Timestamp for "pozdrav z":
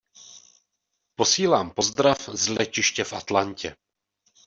1.71-2.47